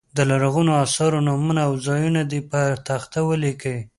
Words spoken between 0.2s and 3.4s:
لرغونو اثارو نومونه او ځایونه دې په تخته